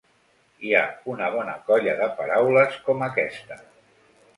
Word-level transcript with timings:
Hi 0.69 0.73
ha 0.79 0.81
una 1.13 1.13
una 1.13 1.29
bona 1.37 1.55
colla 1.69 1.95
de 2.03 2.11
paraules 2.23 2.83
com 2.89 3.09
aquesta. 3.13 3.65